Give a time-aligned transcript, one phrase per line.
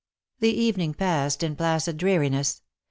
[0.39, 2.63] ''The evening passed in placid dreariness.